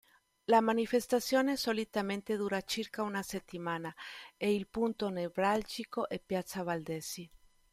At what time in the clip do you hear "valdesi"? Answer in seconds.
6.63-7.29